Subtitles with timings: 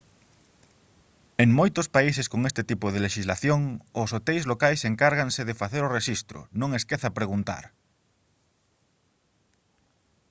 [1.43, 3.61] en moitos países con este tipo de lexislación
[4.01, 7.63] os hoteis locais encargaranse de facer o rexistro non esqueza preguntar